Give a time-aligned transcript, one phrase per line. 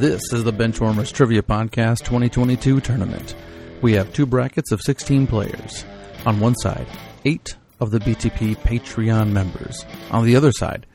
[0.00, 3.34] This is the Benchwarmers Trivia Podcast 2022 tournament.
[3.82, 5.84] We have two brackets of 16 players.
[6.24, 6.86] On one side,
[7.26, 9.84] eight of the BTP Patreon members.
[10.10, 10.86] On the other side,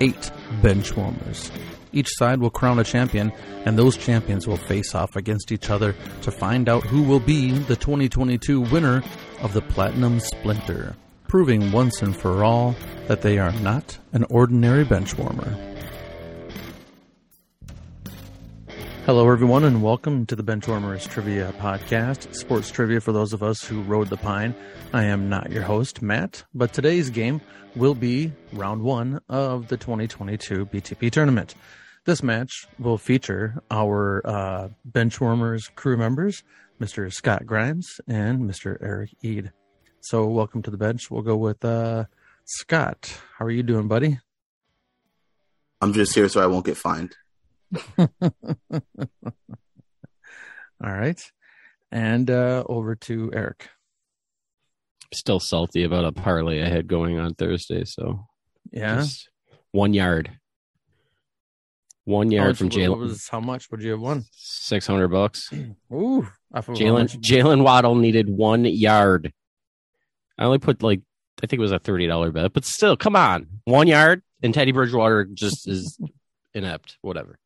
[0.00, 0.30] eight
[0.60, 1.50] Benchwarmers.
[1.92, 3.32] Each side will crown a champion,
[3.66, 7.50] and those champions will face off against each other to find out who will be
[7.50, 9.02] the 2022 winner
[9.40, 10.94] of the Platinum Splinter,
[11.26, 12.76] proving once and for all
[13.08, 15.71] that they are not an ordinary benchwarmer.
[19.04, 23.64] Hello, everyone, and welcome to the Benchwarmers Trivia Podcast, sports trivia for those of us
[23.64, 24.54] who rode the pine.
[24.92, 27.40] I am not your host, Matt, but today's game
[27.74, 31.56] will be round one of the 2022 BTP tournament.
[32.04, 36.44] This match will feature our uh, Benchwarmers crew members,
[36.80, 37.12] Mr.
[37.12, 38.76] Scott Grimes and Mr.
[38.80, 39.50] Eric Ede.
[40.00, 41.10] So, welcome to the bench.
[41.10, 42.04] We'll go with uh,
[42.44, 43.20] Scott.
[43.36, 44.20] How are you doing, buddy?
[45.80, 47.16] I'm just here so I won't get fined.
[50.84, 51.22] All right.
[51.90, 53.68] And uh, over to Eric.
[55.12, 57.84] Still salty about a parlay I had going on Thursday.
[57.84, 58.26] So,
[58.72, 58.96] Yeah.
[58.96, 59.28] just
[59.72, 60.30] one yard.
[62.04, 62.98] One yard much- from Jaylen.
[62.98, 64.24] was- How much would you have won?
[64.32, 65.50] 600 bucks.
[65.92, 66.26] Ooh.
[66.52, 67.08] off of how Jaylen?
[67.20, 69.32] Jaylen Waddle needed one yard.
[70.38, 71.02] I only put like
[71.42, 74.54] I think it was a thirty dollar bet, but still, come on, one yard, and
[74.54, 75.98] Teddy Bridgewater just is
[76.54, 76.98] inept.
[77.02, 77.38] Whatever.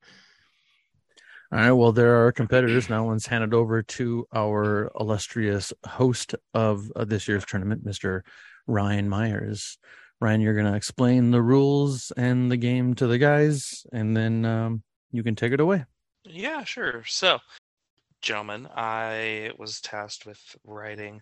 [1.53, 1.73] All right.
[1.73, 2.91] Well, there are competitors.
[2.91, 8.23] Now one's handed over to our illustrious host of uh, this year's tournament, Mr.
[8.67, 9.79] Ryan Meyers.
[10.21, 14.45] Ryan, you're going to explain the rules and the game to the guys, and then
[14.47, 15.85] um, you can take it away.
[16.25, 17.05] Yeah, sure.
[17.07, 17.39] So,
[18.23, 21.21] gentlemen, I was tasked with writing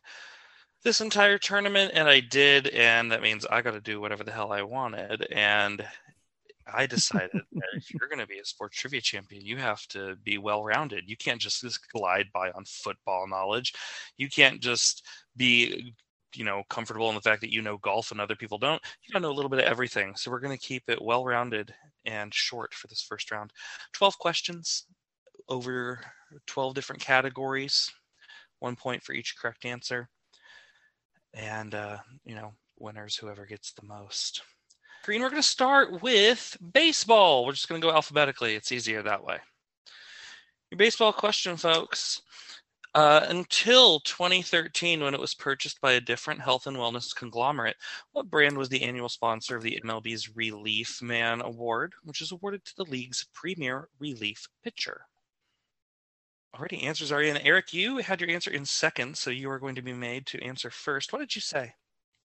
[0.84, 4.32] this entire tournament, and I did, and that means I got to do whatever the
[4.32, 5.26] hell I wanted.
[5.32, 5.84] And
[6.72, 10.16] I decided that if you're going to be a sports trivia champion, you have to
[10.24, 11.04] be well rounded.
[11.06, 13.74] You can't just, just glide by on football knowledge.
[14.16, 15.94] You can't just be
[16.34, 19.12] you know comfortable in the fact that you know golf and other people don't you
[19.12, 21.72] gotta know a little bit of everything so we're going to keep it well rounded
[22.06, 23.52] and short for this first round
[23.92, 24.86] 12 questions
[25.48, 26.00] over
[26.46, 27.90] 12 different categories,
[28.60, 30.08] one point for each correct answer.
[31.32, 34.42] And, uh, you know, winners, whoever gets the most.
[35.06, 37.44] We're going to start with baseball.
[37.44, 38.54] We're just going to go alphabetically.
[38.54, 39.38] It's easier that way.
[40.70, 42.22] Your baseball question, folks.
[42.94, 47.76] Uh, until 2013, when it was purchased by a different health and wellness conglomerate,
[48.12, 52.64] what brand was the annual sponsor of the MLB's Relief Man Award, which is awarded
[52.64, 55.02] to the league's premier relief pitcher?
[56.56, 57.36] Already answers are in.
[57.38, 60.42] Eric, you had your answer in second, so you are going to be made to
[60.42, 61.12] answer first.
[61.12, 61.74] What did you say?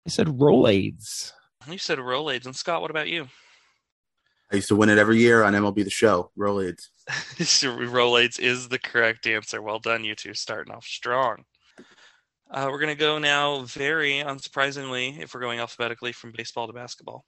[0.06, 1.32] I said Rolaids.
[1.68, 2.46] You said Rolaids.
[2.46, 3.28] And Scott, what about you?
[4.52, 6.30] I used to win it every year on MLB The Show.
[6.38, 6.88] Rolaids.
[7.08, 9.60] Rolaids is the correct answer.
[9.62, 11.44] Well done, you two, starting off strong.
[12.50, 16.72] Uh, we're going to go now, very unsurprisingly, if we're going alphabetically from baseball to
[16.72, 17.24] basketball.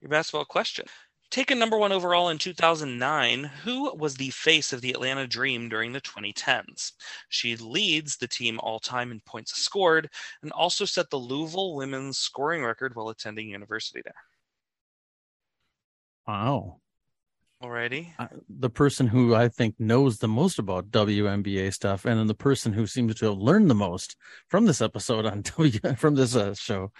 [0.00, 0.84] Your basketball question.
[1.30, 5.92] Taken number one overall in 2009, who was the face of the Atlanta Dream during
[5.92, 6.92] the 2010s?
[7.28, 10.08] She leads the team all time in points scored
[10.42, 14.14] and also set the Louisville women's scoring record while attending university there.
[16.26, 16.80] Wow.
[17.62, 18.12] Alrighty.
[18.18, 22.34] I, the person who I think knows the most about WNBA stuff, and then the
[22.34, 24.16] person who seems to have learned the most
[24.48, 26.92] from this episode on W from this uh, show.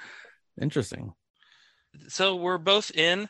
[0.60, 1.12] Interesting.
[2.08, 3.28] So we're both in.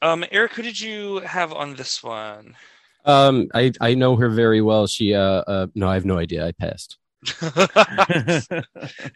[0.00, 2.56] Um, Eric, who did you have on this one?
[3.04, 4.86] Um, I I know her very well.
[4.86, 6.46] She uh, uh no, I have no idea.
[6.46, 6.98] I passed.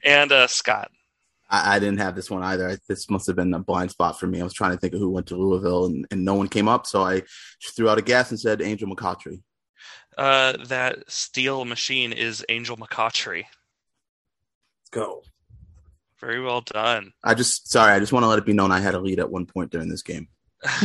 [0.04, 0.91] and uh, Scott.
[1.48, 2.70] I, I didn't have this one either.
[2.70, 4.41] I, this must have been a blind spot for me.
[4.41, 6.69] I was trying to think of who went to Louisville, and, and no one came
[6.69, 6.87] up.
[6.87, 7.22] So I
[7.76, 9.43] threw out a guess and said Angel McCoughtry.
[10.19, 13.44] Uh, that steel machine is Angel McCoughtry.
[13.44, 15.22] Let's go.
[16.20, 17.12] Very well done.
[17.22, 17.93] I just sorry.
[17.93, 19.70] I just want to let it be known I had a lead at one point
[19.70, 20.28] during this game.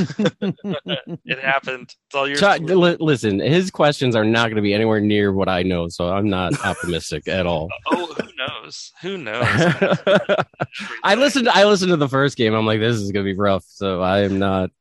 [1.26, 1.94] it happened.
[2.08, 2.38] It's all your.
[2.38, 5.88] Ch- li- listen, his questions are not going to be anywhere near what I know,
[5.88, 7.70] so I'm not optimistic at all.
[7.88, 8.92] Oh, who knows?
[9.02, 9.46] Who knows?
[11.04, 11.50] I listened.
[11.50, 12.54] I listened to the first game.
[12.54, 13.66] I'm like, this is going to be rough.
[13.68, 14.72] So I am not.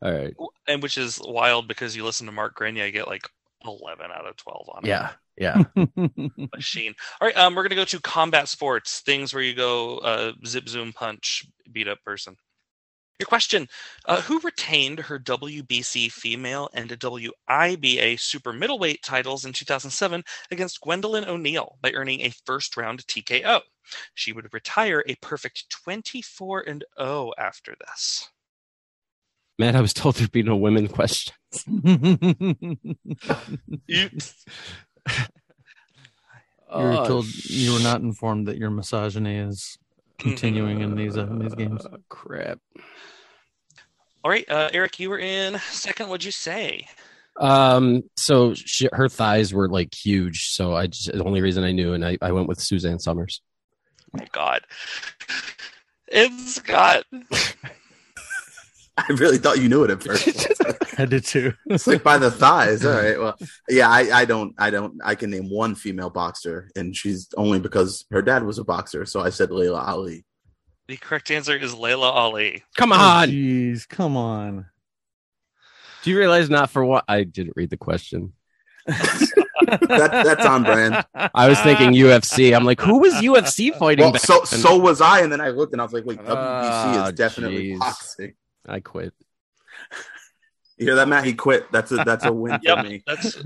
[0.00, 0.34] All right.
[0.68, 3.28] and which is wild because you listen to Mark Grenier, I get like
[3.64, 4.88] eleven out of twelve on it.
[4.88, 5.10] Yeah.
[5.36, 5.62] Yeah.
[6.54, 6.94] machine.
[7.20, 10.68] All right, um, we're gonna go to combat sports, things where you go uh, zip,
[10.68, 12.36] zoom, punch, beat up person.
[13.18, 13.68] Your question:
[14.04, 20.22] uh, Who retained her WBC female and WIBA super middleweight titles in 2007
[20.52, 23.60] against Gwendolyn O'Neill by earning a first-round TKO?
[24.14, 28.28] She would retire a perfect 24 and 0 after this.
[29.58, 31.34] Matt, I was told there'd be no women questions.
[33.86, 34.10] You,
[36.76, 39.78] You were Oh, told you were not informed that your misogyny is
[40.18, 41.84] continuing in these uh, in these games.
[41.86, 42.58] Uh, crap.
[44.24, 46.08] all right, uh, Eric, you were in second.
[46.08, 46.86] What'd you say?
[47.38, 50.48] Um, so she, her thighs were like huge.
[50.48, 53.40] So I just, the only reason I knew, and I, I went with Suzanne Somers.
[54.14, 54.62] Oh my God,
[56.08, 57.04] it's Scott.
[59.08, 60.28] I really thought you knew it at first.
[60.98, 61.52] I did too.
[61.66, 62.84] it's like by the thighs.
[62.84, 63.18] All right.
[63.18, 63.36] Well,
[63.68, 67.60] yeah, I, I don't, I don't, I can name one female boxer, and she's only
[67.60, 69.06] because her dad was a boxer.
[69.06, 70.24] So I said Laila Ali.
[70.88, 72.64] The correct answer is Laila Ali.
[72.76, 73.28] Come Oh, on.
[73.28, 74.66] Jeez, come on.
[76.02, 77.04] Do you realize not for what?
[77.08, 78.32] I didn't read the question.
[78.86, 81.04] That, that's on brand.
[81.34, 82.56] I was thinking UFC.
[82.56, 84.60] I'm like, who was UFC fighting Well, back so then?
[84.60, 87.12] so was I, and then I looked and I was like, wait, WBC Ah, is
[87.12, 87.80] definitely jeez.
[87.80, 88.32] boxing.
[88.68, 89.12] I quit.
[90.76, 91.24] You hear that, Matt?
[91.24, 91.70] He quit.
[91.72, 93.02] That's a that's a win for me.
[93.06, 93.36] that's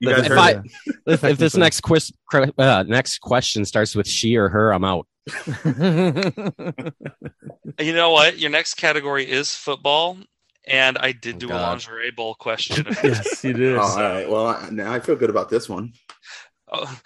[0.00, 0.62] You guys If heard I-
[1.06, 2.12] If, if this next quiz,
[2.58, 5.06] uh, next question starts with she or her, I'm out.
[7.78, 8.38] you know what.
[8.38, 10.18] Your next category is football,
[10.66, 12.86] and I did Oh, do a lingerie bowl question.
[13.02, 13.76] yes, you did.
[13.76, 14.28] Oh, all right.
[14.28, 15.92] Well, I, now I feel good about this one.
[16.72, 16.98] Oh,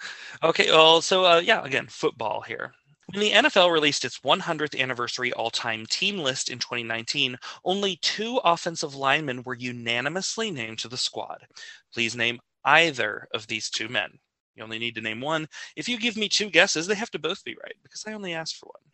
[0.43, 2.73] okay, well, so uh, yeah, again, football here.
[3.13, 8.37] When the NFL released its 100th anniversary all time team list in 2019, only two
[8.43, 11.47] offensive linemen were unanimously named to the squad.
[11.93, 14.19] Please name either of these two men.
[14.55, 15.47] You only need to name one.
[15.77, 18.33] If you give me two guesses, they have to both be right because I only
[18.33, 18.91] asked for one.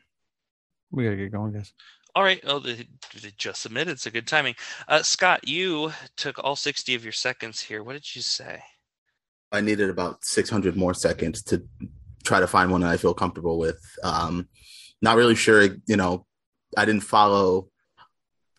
[0.91, 1.73] We gotta get going, guys.
[2.13, 2.39] All right.
[2.43, 2.87] Oh, they,
[3.19, 3.99] they just submitted.
[3.99, 4.53] So good timing.
[4.87, 7.81] Uh, Scott, you took all 60 of your seconds here.
[7.81, 8.61] What did you say?
[9.51, 11.63] I needed about 600 more seconds to
[12.23, 13.79] try to find one that I feel comfortable with.
[14.03, 14.47] Um,
[15.01, 16.25] not really sure, you know,
[16.77, 17.69] I didn't follow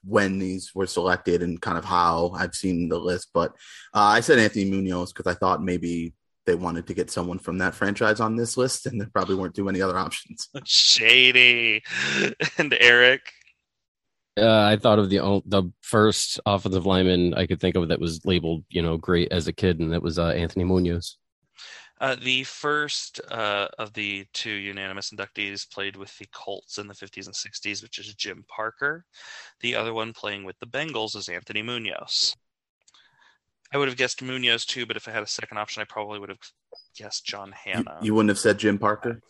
[0.05, 3.53] when these were selected and kind of how I've seen the list, but
[3.95, 6.15] uh, I said Anthony Munoz because I thought maybe
[6.47, 9.55] they wanted to get someone from that franchise on this list, and there probably weren't
[9.55, 10.49] too many other options.
[10.65, 11.83] Shady.
[12.59, 13.23] And Eric.
[14.37, 18.01] Uh, I thought of the o- the first offensive lineman I could think of that
[18.01, 21.17] was labeled, you know, great as a kid, and that was uh, Anthony Munoz.
[22.05, 26.93] Uh, the first uh, of the two unanimous inductees played with the Colts in the
[26.93, 29.07] 50s and 60s, which is Jim Parker.
[29.61, 32.37] The other one playing with the Bengals is Anthony Munoz.
[33.73, 36.19] I would have guessed Munoz too, but if I had a second option, I probably
[36.19, 36.41] would have
[36.95, 37.99] guessed John You, Hannah.
[38.03, 39.23] you wouldn't have said Jim Parker?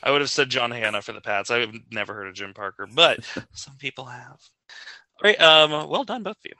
[0.00, 1.50] I would have said John Hannah for the Pats.
[1.50, 3.24] I've never heard of Jim Parker, but
[3.54, 4.38] some people have.
[5.20, 5.40] All right.
[5.40, 6.52] Um, well done, both of you.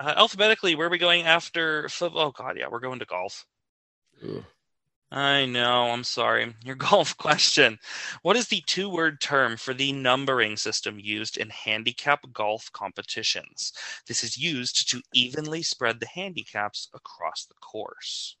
[0.00, 2.28] Uh, alphabetically, where are we going after football?
[2.28, 3.44] Oh, God, yeah, we're going to golf.
[5.12, 5.90] I know.
[5.90, 6.54] I'm sorry.
[6.64, 7.78] Your golf question.
[8.22, 13.74] What is the two word term for the numbering system used in handicap golf competitions?
[14.08, 18.36] This is used to evenly spread the handicaps across the course.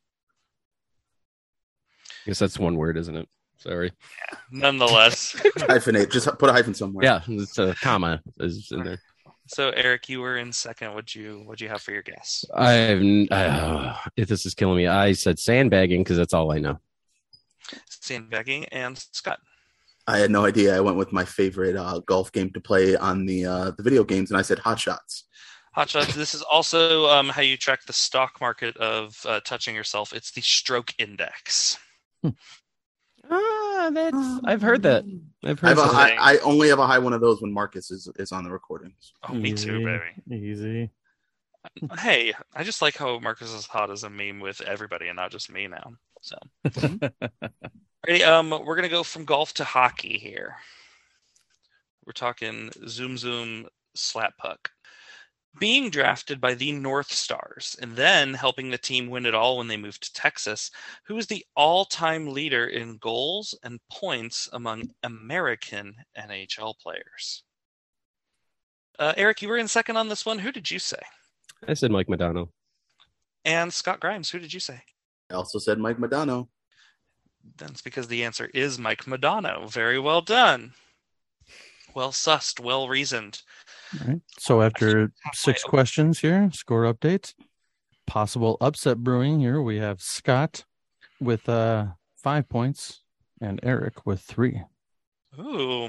[2.24, 3.28] I guess that's one word, isn't it?
[3.58, 3.92] Sorry.
[4.50, 6.10] Nonetheless, Hyphenate.
[6.10, 7.04] Just put a hyphen somewhere.
[7.04, 8.98] Yeah, it's a comma is in there.
[9.46, 10.94] So Eric, you were in second.
[10.94, 12.44] What'd you What'd you have for your guess?
[12.54, 14.86] I've n- uh, this is killing me.
[14.86, 16.78] I said sandbagging because that's all I know.
[17.88, 19.40] Sandbagging and Scott.
[20.06, 20.76] I had no idea.
[20.76, 24.04] I went with my favorite uh, golf game to play on the uh, the video
[24.04, 25.24] games, and I said Hot Shots.
[25.74, 26.14] Hot shots.
[26.14, 30.12] This is also um, how you track the stock market of uh, touching yourself.
[30.12, 31.78] It's the stroke index.
[33.32, 35.04] Ah, that's I've heard that.
[35.44, 35.88] I've I, have heard a that.
[35.88, 38.50] high, I only have a high one of those when Marcus is is on the
[38.50, 39.12] recordings.
[39.28, 40.46] Oh, me too, Easy, baby.
[40.46, 40.90] Easy.
[41.98, 45.30] Hey, I just like how Marcus is hot as a meme with everybody and not
[45.30, 45.92] just me now.
[46.20, 46.36] So,
[48.06, 48.22] ready?
[48.22, 50.56] Um, we're gonna go from golf to hockey here.
[52.06, 54.70] We're talking zoom zoom slap puck.
[55.58, 59.68] Being drafted by the North Stars and then helping the team win it all when
[59.68, 60.70] they moved to Texas,
[61.04, 67.44] who is the all-time leader in goals and points among American NHL players?
[68.98, 70.38] Uh, Eric, you were in second on this one.
[70.38, 70.98] Who did you say?
[71.68, 72.48] I said Mike Modano.
[73.44, 74.80] And Scott Grimes, who did you say?
[75.30, 76.48] I also said Mike Modano.
[77.56, 79.70] That's because the answer is Mike Modano.
[79.70, 80.74] Very well done.
[81.94, 83.42] Well sussed, well reasoned.
[84.00, 84.20] All right.
[84.38, 87.34] So after six questions here, score updates.
[88.06, 89.62] Possible upset brewing here.
[89.62, 90.64] We have Scott
[91.20, 93.02] with uh five points
[93.40, 94.62] and Eric with three.
[95.38, 95.88] Ooh,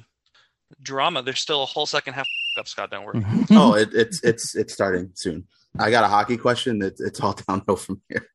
[0.81, 1.21] drama.
[1.21, 2.27] There's still a whole second half
[2.59, 2.91] up, Scott.
[2.91, 3.23] Don't worry.
[3.51, 5.45] oh, it, it's it's it's starting soon.
[5.79, 6.81] I got a hockey question.
[6.81, 8.27] It, it's all downhill from here.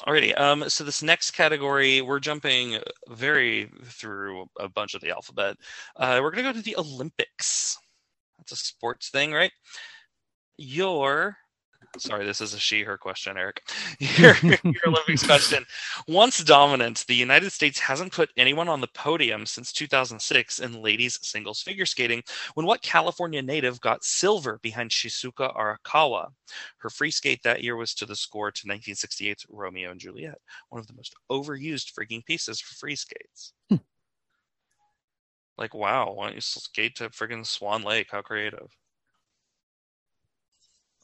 [0.00, 0.38] Alrighty.
[0.38, 2.78] Um, so this next category, we're jumping
[3.08, 5.56] very through a bunch of the alphabet.
[5.96, 7.78] Uh, we're gonna go to the Olympics.
[8.38, 9.52] That's a sports thing, right?
[10.56, 11.36] Your
[11.98, 13.62] sorry, this is a she her question, Eric.
[13.98, 15.64] Your, your Olympics question.
[16.08, 21.18] Once dominant, the United States hasn't put anyone on the podium since 2006 in ladies
[21.22, 22.22] singles figure skating
[22.54, 26.28] when what California native got silver behind Shizuka Arakawa?
[26.78, 30.38] Her free skate that year was to the score to 1968's Romeo and Juliet,
[30.68, 33.52] one of the most overused freaking pieces for free skates.
[33.70, 33.76] Hmm.
[35.56, 38.08] Like, wow, why don't you skate to friggin' Swan Lake?
[38.10, 38.68] How creative.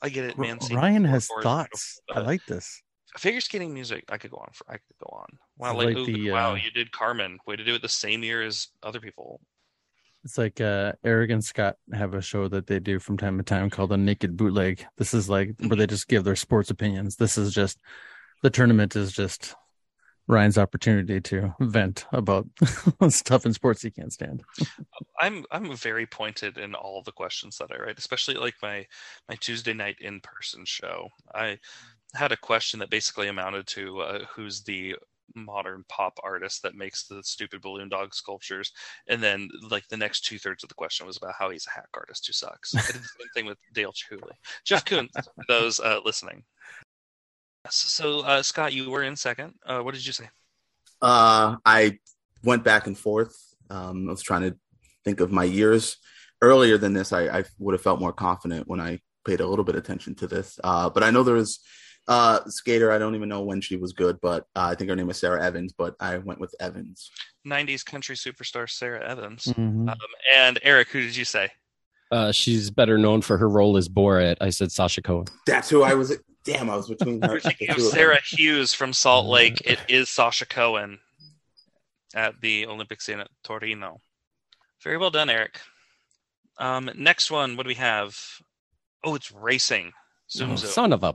[0.02, 0.58] I get it, man.
[0.72, 2.00] Ryan has thoughts.
[2.10, 2.82] I like this.
[3.16, 4.04] figure skating music.
[4.08, 4.64] I could go on for.
[4.68, 5.26] I could go on.
[5.58, 7.38] Wow, like, like ooh, the, wow, uh, you did Carmen.
[7.46, 9.40] Way to do it the same year as other people.
[10.24, 13.44] It's like uh, Eric and Scott have a show that they do from time to
[13.44, 14.84] time called the Naked Bootleg.
[14.96, 17.16] This is like where they just give their sports opinions.
[17.16, 17.78] This is just
[18.42, 19.54] the tournament is just
[20.30, 22.46] Ryan's opportunity to vent about
[23.08, 24.44] stuff in sports he can't stand.
[25.20, 28.86] I'm I'm very pointed in all the questions that I write, especially like my
[29.28, 31.08] my Tuesday night in person show.
[31.34, 31.58] I
[32.14, 34.94] had a question that basically amounted to uh, who's the
[35.34, 38.72] modern pop artist that makes the stupid balloon dog sculptures,
[39.08, 41.70] and then like the next two thirds of the question was about how he's a
[41.70, 42.74] hack artist who sucks.
[42.74, 44.36] I did the same thing with Dale Chihuly.
[44.64, 45.08] Jeff for
[45.48, 46.44] those uh, listening.
[47.68, 49.54] So uh, Scott, you were in second.
[49.64, 50.28] Uh, what did you say?
[51.02, 51.98] Uh, I
[52.42, 53.36] went back and forth.
[53.68, 54.56] Um, I was trying to
[55.04, 55.96] think of my years
[56.42, 57.12] earlier than this.
[57.12, 60.14] I, I would have felt more confident when I paid a little bit of attention
[60.16, 60.58] to this.
[60.64, 61.60] Uh, but I know there was
[62.08, 62.90] uh, skater.
[62.90, 65.18] I don't even know when she was good, but uh, I think her name was
[65.18, 65.72] Sarah Evans.
[65.76, 67.10] But I went with Evans.
[67.46, 69.44] 90s country superstar Sarah Evans.
[69.44, 69.88] Mhm.
[69.90, 69.96] Um,
[70.34, 71.50] and Eric, who did you say?
[72.10, 74.36] Uh, she's better known for her role as Borat.
[74.40, 75.26] I said Sasha Cohen.
[75.46, 76.16] That's who I was.
[76.44, 77.32] Damn, I was between her.
[77.32, 77.92] You're thinking of two of.
[77.92, 79.60] Sarah Hughes from Salt Lake.
[79.64, 80.98] It is Sasha Cohen
[82.14, 84.00] at the Olympic scene at Torino.
[84.82, 85.60] Very well done, Eric.
[86.58, 88.18] Um, next one, what do we have?
[89.04, 89.92] Oh, it's racing.
[90.30, 90.70] Zoom Oh, zoom.
[90.70, 91.14] son of a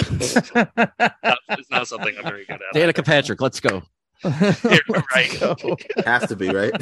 [0.00, 0.50] it's,
[1.70, 2.74] not something I'm very good at.
[2.74, 3.40] Danica Patrick.
[3.40, 3.82] Let's go.
[4.24, 5.36] Let's right.
[5.40, 5.76] go.
[6.04, 6.72] Has to be right.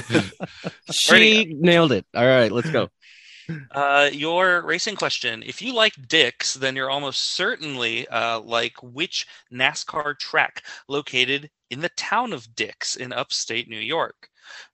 [0.90, 2.06] She nailed it.
[2.14, 2.88] All right, let's go.
[3.70, 5.42] Uh, your racing question.
[5.44, 11.80] If you like dicks, then you're almost certainly uh, like which NASCAR track located in
[11.80, 14.28] the town of Dix in upstate New York.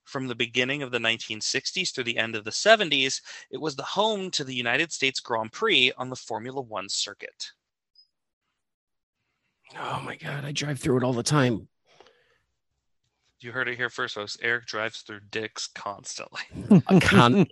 [0.04, 3.82] From the beginning of the 1960s through the end of the 70s, it was the
[3.82, 7.52] home to the United States Grand Prix on the Formula One circuit.
[9.78, 11.68] Oh my god, I drive through it all the time.
[13.42, 14.36] You heard it here first, folks.
[14.40, 16.42] Eric drives through dicks constantly.
[17.00, 17.46] Con-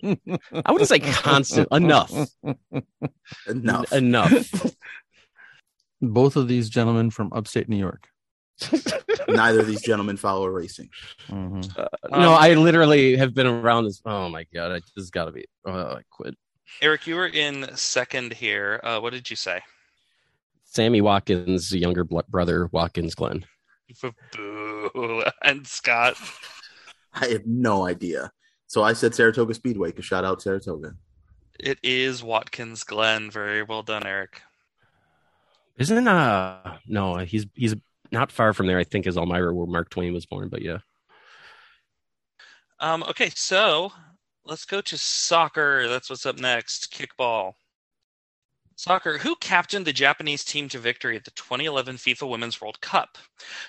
[0.64, 1.68] I wouldn't say constant.
[1.72, 2.12] Enough.
[3.48, 3.92] Enough.
[3.92, 4.66] Enough.
[6.02, 8.06] Both of these gentlemen from upstate New York.
[9.28, 10.90] Neither of these gentlemen follow racing.
[11.28, 11.76] Mhm.
[12.10, 14.00] no, Um, I literally have been around this.
[14.04, 15.46] Oh my god, I, this has got to be.
[15.64, 16.36] Oh, I quit.
[16.82, 18.80] Eric, you were in second here.
[18.84, 19.60] Uh, what did you say?
[20.64, 23.44] Sammy Watkins' younger bl- brother, Watkins Glen.
[24.94, 25.24] Boo.
[25.42, 26.16] And Scott.
[27.14, 28.30] I have no idea.
[28.66, 29.92] So I said Saratoga Speedway.
[29.92, 30.94] Cause shout out Saratoga.
[31.58, 33.30] It is Watkins Glen.
[33.30, 34.40] Very well done, Eric.
[35.76, 37.74] Isn't uh no, he's he's
[38.12, 38.78] not far from there.
[38.78, 40.48] I think is Elmira where Mark Twain was born.
[40.48, 40.78] But yeah,
[42.78, 43.92] Um, okay, so
[44.44, 45.88] let's go to soccer.
[45.88, 46.92] That's what's up next.
[46.92, 47.54] Kickball.
[48.80, 49.18] Soccer.
[49.18, 53.18] Who captained the Japanese team to victory at the 2011 FIFA Women's World Cup?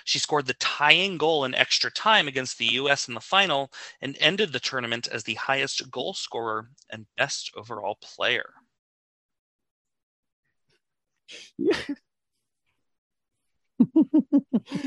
[0.04, 3.08] She scored the tying goal in extra time against the U.S.
[3.08, 7.98] in the final and ended the tournament as the highest goal scorer and best overall
[8.00, 8.54] player.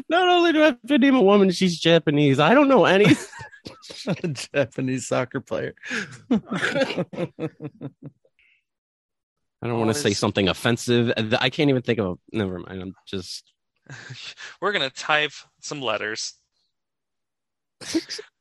[0.10, 2.40] not only do I have to name a woman, she's Japanese.
[2.40, 3.16] I don't know any.
[4.34, 5.76] Japanese soccer player.
[9.66, 11.12] I don't want to say something offensive.
[11.18, 12.20] I can't even think of.
[12.32, 12.84] Never mind.
[12.84, 13.52] I'm just.
[14.62, 16.36] We're gonna type some letters.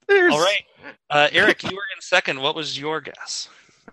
[0.06, 0.64] There's, All right,
[1.08, 2.42] uh, Eric, you were in second.
[2.42, 3.48] What was your guess?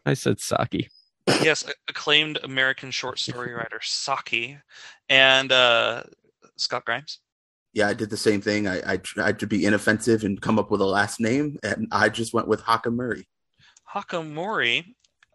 [0.05, 0.89] I said Saki.
[1.41, 4.57] yes, acclaimed American short story writer Saki,
[5.07, 6.03] and uh,
[6.57, 7.19] Scott Grimes.
[7.71, 8.67] Yeah, I did the same thing.
[8.67, 12.09] I, I tried to be inoffensive and come up with a last name, and I
[12.09, 13.29] just went with Haka Murray.
[13.93, 14.83] Hakamori,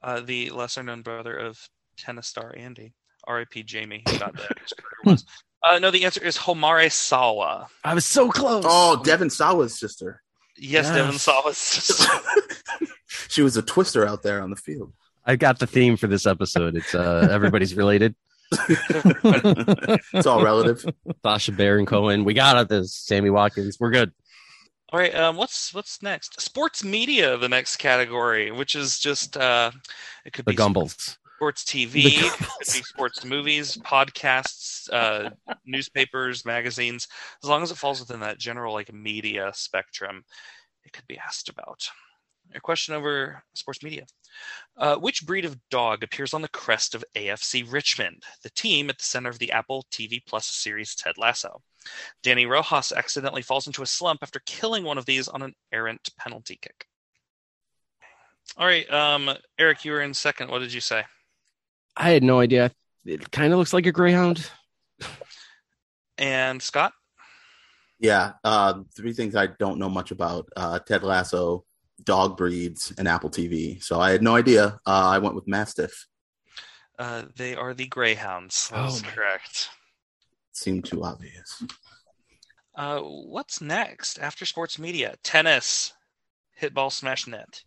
[0.02, 1.58] uh, the lesser known brother of
[1.96, 2.94] tennis star Andy.
[3.26, 3.64] R.I.P.
[3.64, 4.02] Jamie.
[4.08, 4.34] He that.
[4.62, 5.24] His career was.
[5.68, 7.66] Uh, no, the answer is Homare Sawa.
[7.82, 8.64] I was so close.
[8.66, 10.22] Oh, Devon Sawa's sister.
[10.56, 10.94] Yes, Yes.
[10.94, 11.58] Devon Sawa's.
[11.58, 12.12] Sister.
[13.28, 14.92] she was a twister out there on the field.
[15.24, 16.76] I got the theme for this episode.
[16.76, 18.14] It's uh everybody's related.
[18.52, 20.84] It's all relative.
[21.24, 22.24] Sacha Baron Cohen.
[22.24, 22.68] We got it.
[22.68, 23.78] This Sammy Watkins.
[23.80, 24.12] We're good.
[24.92, 26.40] All right, um, what's what's next?
[26.40, 29.72] Sports media, the next category, which is just uh,
[30.24, 31.16] it could The be Gumbels.
[31.36, 35.28] Sports TV, it could be sports movies, podcasts, uh,
[35.66, 37.08] newspapers, magazines.
[37.42, 40.24] As long as it falls within that general like media spectrum,
[40.86, 41.86] it could be asked about.
[42.54, 44.06] A question over sports media.
[44.78, 48.96] Uh, which breed of dog appears on the crest of AFC Richmond, the team at
[48.96, 51.60] the center of the Apple TV Plus series Ted Lasso?
[52.24, 56.08] Dani Rojas accidentally falls into a slump after killing one of these on an errant
[56.18, 56.86] penalty kick.
[58.56, 60.50] All right, um, Eric, you were in second.
[60.50, 61.04] What did you say?
[61.96, 62.70] I had no idea.
[63.04, 64.50] It kind of looks like a greyhound.
[66.18, 66.92] And Scott?
[67.98, 71.64] Yeah, uh, three things I don't know much about: uh, Ted Lasso,
[72.02, 73.82] dog breeds, and Apple TV.
[73.82, 74.78] So I had no idea.
[74.86, 76.06] Uh, I went with Mastiff.
[76.98, 78.70] Uh, they are the Greyhounds.
[78.72, 79.70] That's Oh correct.
[80.52, 81.62] Seemed too obvious.
[82.74, 85.16] Uh, what's next after sports media?
[85.22, 85.92] Tennis,
[86.54, 87.62] hit ball, smash net.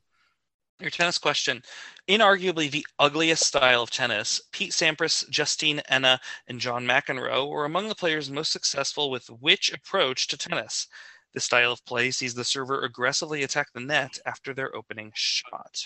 [0.79, 1.61] Your tennis question.
[2.07, 7.89] Inarguably the ugliest style of tennis, Pete Sampras, Justine Henin, and John McEnroe were among
[7.89, 10.87] the players most successful with which approach to tennis?
[11.33, 15.85] This style of play sees the server aggressively attack the net after their opening shot.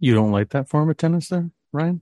[0.00, 2.00] You don't like that form of tennis, there, Ryan?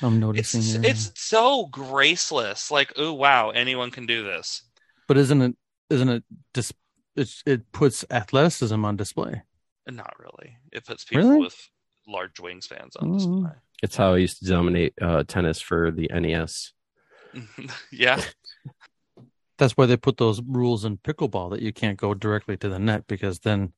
[0.00, 0.60] I'm noticing.
[0.60, 2.70] It's your- it's so graceless.
[2.70, 4.62] Like, oh wow, anyone can do this.
[5.06, 5.56] but isn't it?
[5.90, 6.24] Isn't it?
[6.54, 6.72] Dis-
[7.14, 9.42] it's, it puts athleticism on display.
[9.88, 10.56] Not really.
[10.72, 11.40] It puts people Really?
[11.42, 11.68] with
[12.06, 13.16] large wingspans on Mm.
[13.18, 13.58] display.
[13.82, 16.72] It's how I used to dominate uh, tennis for the NES.
[17.92, 18.22] yeah.
[19.58, 22.78] That's why they put those rules in pickleball that you can't go directly to the
[22.78, 23.72] net because then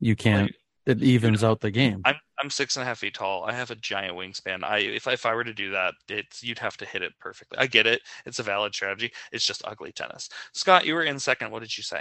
[0.00, 0.50] you can't.
[0.86, 2.00] Like, It evens out the game.
[2.04, 3.44] I'm I'm six and a half feet tall.
[3.44, 4.62] I have a giant wingspan.
[4.64, 7.58] I if if I were to do that, it's you'd have to hit it perfectly.
[7.58, 8.00] I get it.
[8.26, 9.12] It's a valid strategy.
[9.32, 10.28] It's just ugly tennis.
[10.54, 11.50] Scott, you were in second.
[11.50, 12.00] What did you say?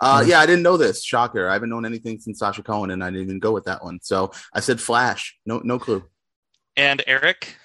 [0.00, 1.02] Uh, yeah, I didn't know this.
[1.04, 1.48] Shocker!
[1.48, 3.98] I haven't known anything since Sasha Cohen, and I didn't even go with that one.
[4.02, 5.38] So I said Flash.
[5.46, 6.04] No, no clue.
[6.76, 7.56] And Eric,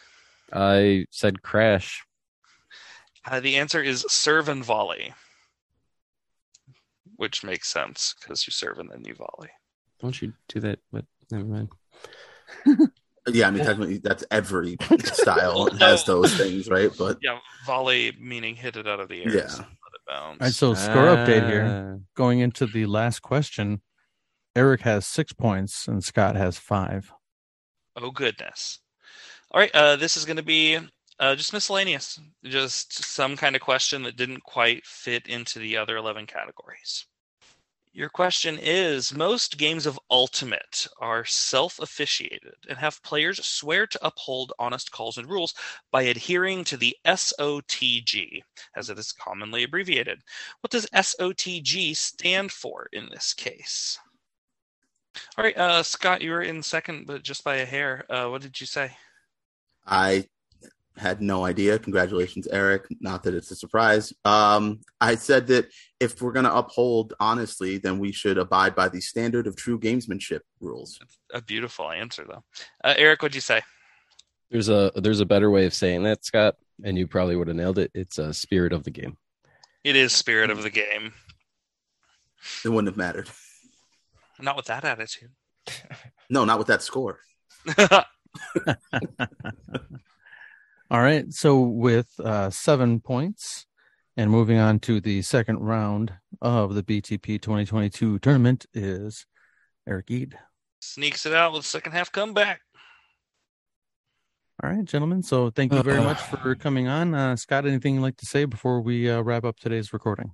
[0.51, 2.03] I said crash.
[3.29, 5.13] uh, the answer is serve and volley,
[7.15, 9.49] which makes sense because you serve and then you volley.
[10.01, 10.79] Don't you do that?
[10.91, 11.69] But never mind.
[13.27, 16.91] Yeah, I mean technically that's every style has those things, right?
[16.95, 19.35] But Yeah, volley meaning hit it out of the air.
[19.35, 19.47] Yeah.
[19.47, 19.65] so
[20.07, 20.41] let bounce.
[20.41, 21.95] All right, so score update here.
[21.95, 21.99] Ah.
[22.15, 23.81] Going into the last question,
[24.55, 27.11] Eric has six points and Scott has five.
[27.95, 28.79] Oh goodness.
[29.51, 30.79] All right, uh, this is going to be
[31.19, 35.97] uh, just miscellaneous, just some kind of question that didn't quite fit into the other
[35.97, 37.05] eleven categories.
[37.97, 44.51] Your question is: Most games of Ultimate are self-officiated and have players swear to uphold
[44.59, 45.53] honest calls and rules
[45.91, 48.41] by adhering to the SOTG,
[48.75, 50.21] as it is commonly abbreviated.
[50.59, 53.97] What does SOTG stand for in this case?
[55.37, 58.05] All right, uh, Scott, you were in second, but just by a hair.
[58.09, 58.91] Uh, what did you say?
[59.85, 60.27] I
[60.97, 61.77] had no idea.
[61.77, 62.85] Congratulations, Eric.
[62.99, 64.13] Not that it's a surprise.
[64.23, 65.67] Um, I said that
[65.99, 69.79] if we're going to uphold honestly, then we should abide by the standard of true
[69.79, 70.99] gamesmanship rules.
[71.33, 72.43] A beautiful answer, though.
[72.83, 73.61] Uh, Eric, what'd you say?
[74.51, 77.57] There's a there's a better way of saying that, Scott, and you probably would have
[77.57, 77.91] nailed it.
[77.93, 79.17] It's a spirit of the game.
[79.83, 81.13] It is spirit of the game.
[82.63, 83.29] It wouldn't have mattered.
[84.39, 85.31] Not with that attitude.
[86.29, 87.19] No, not with that score.
[90.95, 91.25] All right.
[91.33, 93.65] So with uh, seven points
[94.15, 99.25] and moving on to the second round of the BTP 2022 tournament is
[99.85, 100.37] Eric Ede.
[100.79, 102.61] Sneaks it out with second half comeback.
[104.63, 105.21] All right, gentlemen.
[105.21, 107.13] So thank you very much for coming on.
[107.13, 110.31] Uh, Scott, anything you'd like to say before we uh, wrap up today's recording?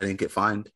[0.00, 0.68] I didn't get fined.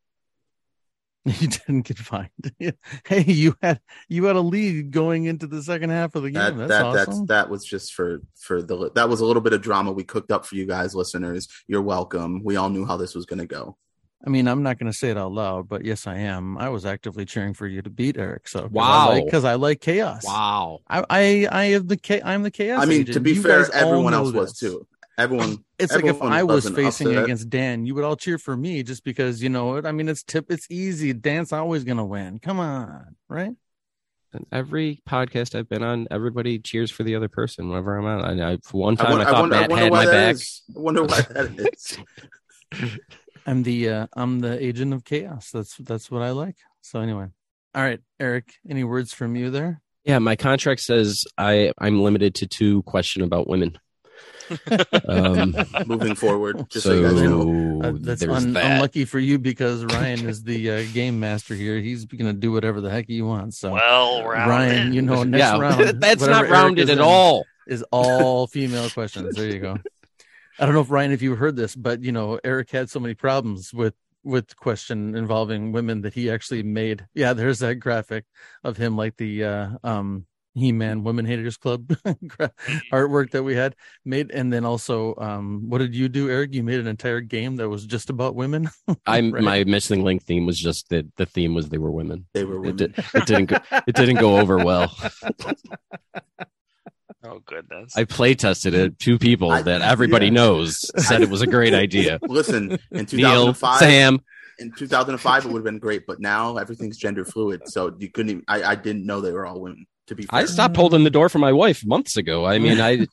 [1.40, 2.30] You didn't get fined.
[3.04, 6.56] hey, you had you had a lead going into the second half of the game.
[6.56, 6.96] That that's that awesome.
[7.04, 10.04] that's that was just for for the that was a little bit of drama we
[10.04, 11.48] cooked up for you guys, listeners.
[11.66, 12.42] You're welcome.
[12.44, 13.76] We all knew how this was going to go.
[14.26, 16.56] I mean, I'm not going to say it out loud, but yes, I am.
[16.58, 18.48] I was actively cheering for you to beat Eric.
[18.48, 19.20] So Wow.
[19.24, 20.24] because I, like chaos.
[20.24, 20.80] Wow.
[20.88, 22.82] I I I have the cha- I'm the chaos.
[22.82, 23.14] I mean, agent.
[23.14, 24.86] to be You fair, everyone know else was too.
[25.18, 25.58] Everyone.
[25.78, 27.24] It's like if I was facing upset.
[27.24, 29.84] against Dan, you would all cheer for me just because you know what.
[29.84, 30.46] I mean, it's tip.
[30.50, 31.12] It's easy.
[31.12, 32.38] Dan's always going to win.
[32.38, 33.52] Come on, right?
[34.32, 38.24] And every podcast I've been on, everybody cheers for the other person whenever I'm on.
[38.24, 40.34] And I, one time I, wonder, I thought wonder, Matt wonder had my back.
[40.34, 40.62] is.
[40.74, 41.98] I wonder why that
[42.72, 42.98] is.
[43.46, 45.50] I'm the uh, I'm the agent of chaos.
[45.50, 46.56] That's that's what I like.
[46.80, 47.26] So anyway,
[47.74, 48.54] all right, Eric.
[48.68, 49.82] Any words from you there?
[50.04, 53.78] Yeah, my contract says I I'm limited to two question about women.
[55.08, 55.56] Um,
[55.86, 57.82] Moving forward, just so so, you guys know.
[57.82, 58.72] Uh, that's un- that.
[58.72, 61.78] unlucky for you because Ryan is the uh, game master here.
[61.78, 63.58] He's going to do whatever the heck he wants.
[63.58, 64.50] So Well, rounded.
[64.50, 67.44] Ryan, you know, next yeah, round, that's not rounded at in all.
[67.66, 69.34] Is all female questions.
[69.34, 69.78] There you go.
[70.58, 73.00] I don't know if Ryan, if you heard this, but you know, Eric had so
[73.00, 77.06] many problems with with question involving women that he actually made.
[77.14, 78.24] Yeah, there's that graphic
[78.64, 80.26] of him like the uh, um
[80.56, 81.86] He-Man Women Haters Club
[82.92, 86.54] artwork that we had made, and then also, um, what did you do, Eric?
[86.54, 88.70] You made an entire game that was just about women.
[89.06, 89.42] I'm Right.
[89.42, 92.26] my missing link theme was just that the theme was they were women.
[92.32, 92.76] They were It, women.
[92.76, 94.96] did, it didn't go, it didn't go over well.
[97.24, 97.96] Oh goodness.
[97.96, 99.00] I play tested it.
[99.00, 100.32] Two people I- that everybody yeah.
[100.32, 102.20] knows said it was a great idea.
[102.22, 104.20] Listen, in Neil, 2005, Sam,
[104.60, 108.30] in 2005 it would have been great, but now everything's gender fluid, so you couldn't.
[108.30, 109.86] Even, I, I didn't know they were all women.
[110.08, 112.44] To be fair, I stopped holding the door for my wife months ago.
[112.46, 113.06] I mean, I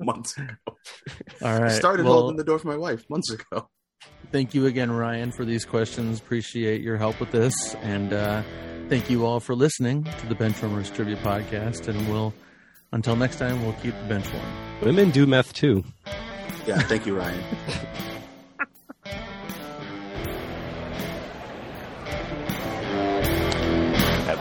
[0.00, 0.54] months ago.
[1.42, 1.72] All I right.
[1.72, 3.68] started well, holding the door for my wife months ago.
[4.32, 6.18] thank you again, Ryan, for these questions.
[6.18, 8.42] Appreciate your help with this, and uh,
[8.88, 11.86] thank you all for listening to the Benchwarmers Trivia Podcast.
[11.88, 12.34] And we'll,
[12.92, 14.46] until next time, we'll keep the bench warm.
[14.82, 15.84] women do meth too.
[16.66, 17.42] Yeah, thank you, Ryan.